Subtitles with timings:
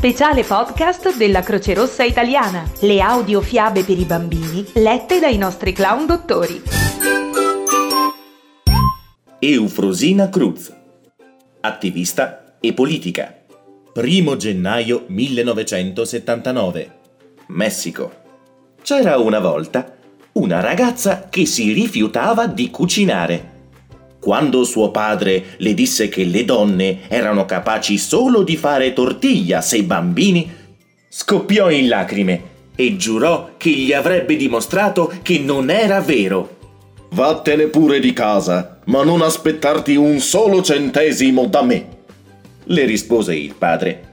[0.00, 2.66] speciale podcast della Croce Rossa Italiana.
[2.80, 6.62] Le audiofiabe per i bambini lette dai nostri clown dottori.
[9.38, 10.74] Eufrosina Cruz,
[11.60, 13.42] attivista e politica.
[13.92, 16.98] 1 gennaio 1979,
[17.48, 18.12] Messico.
[18.80, 19.96] C'era una volta
[20.32, 23.59] una ragazza che si rifiutava di cucinare.
[24.20, 29.82] Quando suo padre le disse che le donne erano capaci solo di fare tortiglia sei
[29.82, 30.48] bambini,
[31.08, 32.42] scoppiò in lacrime
[32.76, 36.58] e giurò che gli avrebbe dimostrato che non era vero.
[37.12, 41.86] Vattene pure di casa, ma non aspettarti un solo centesimo da me,
[42.64, 44.08] le rispose il padre.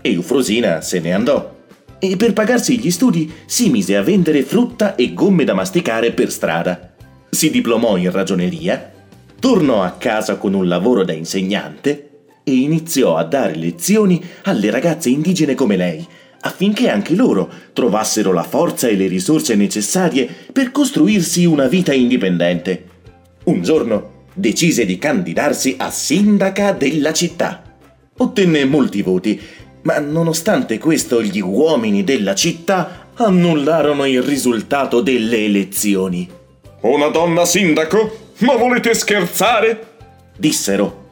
[0.00, 1.56] Eufrosina se ne andò
[1.98, 6.30] e per pagarsi gli studi si mise a vendere frutta e gomme da masticare per
[6.30, 6.94] strada.
[7.28, 8.92] Si diplomò in ragioneria,
[9.38, 12.10] tornò a casa con un lavoro da insegnante
[12.44, 16.06] e iniziò a dare lezioni alle ragazze indigene come lei,
[16.40, 22.84] affinché anche loro trovassero la forza e le risorse necessarie per costruirsi una vita indipendente.
[23.44, 27.62] Un giorno decise di candidarsi a sindaca della città.
[28.16, 29.40] Ottenne molti voti
[29.82, 36.28] ma nonostante questo gli uomini della città annullarono il risultato delle elezioni.
[36.82, 38.26] Una donna sindaco?
[38.40, 39.86] Ma volete scherzare?
[40.36, 41.06] dissero.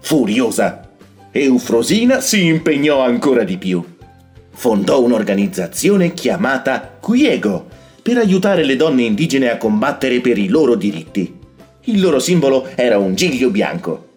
[0.00, 0.90] Furiosa,
[1.30, 3.84] Eufrosina si impegnò ancora di più.
[4.50, 7.66] Fondò un'organizzazione chiamata Quiego
[8.02, 11.32] per aiutare le donne indigene a combattere per i loro diritti.
[11.84, 14.08] Il loro simbolo era un giglio bianco.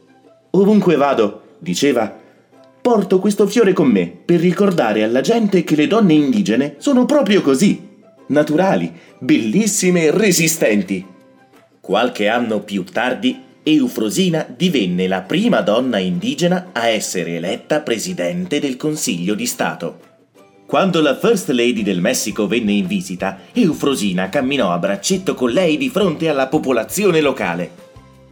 [0.51, 2.11] Ovunque vado, diceva,
[2.81, 7.41] porto questo fiore con me per ricordare alla gente che le donne indigene sono proprio
[7.41, 7.87] così,
[8.27, 11.05] naturali, bellissime e resistenti.
[11.87, 18.75] Qualche anno più tardi, Eufrosina divenne la prima donna indigena a essere eletta presidente del
[18.75, 19.99] Consiglio di Stato.
[20.65, 25.77] Quando la First Lady del Messico venne in visita, Eufrosina camminò a braccetto con lei
[25.77, 27.71] di fronte alla popolazione locale.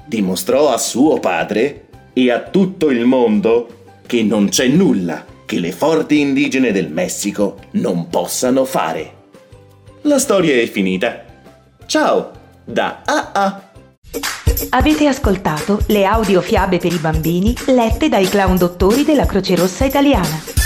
[0.05, 5.71] Dimostrò a suo padre e a tutto il mondo che non c'è nulla che le
[5.71, 9.13] forti indigene del Messico non possano fare.
[10.01, 11.23] La storia è finita.
[11.85, 12.34] Ciao,
[12.65, 13.69] da AA.
[14.69, 20.64] Avete ascoltato le audiofiabe per i bambini lette dai clown dottori della Croce Rossa Italiana.